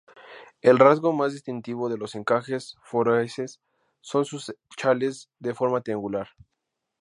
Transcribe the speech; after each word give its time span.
El 0.63 0.79
rasgo 0.79 1.13
más 1.13 1.31
distintivo 1.33 1.87
de 1.87 1.95
los 1.95 2.15
encajes 2.15 2.75
feroeses 2.81 3.61
son 3.99 4.25
sus 4.25 4.51
chales 4.75 5.29
de 5.37 5.53
forma 5.53 5.81
triangular. 5.81 6.29